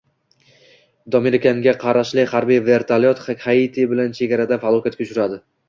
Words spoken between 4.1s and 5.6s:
chegarada falokatga uchradi